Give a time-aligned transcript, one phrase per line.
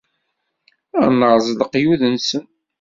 [1.05, 2.43] Ad nerẓ leqyud-nsen.